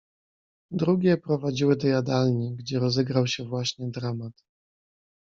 [0.71, 4.33] "Drugie prowadziły do jadalni, gdzie rozegrał się właśnie dramat."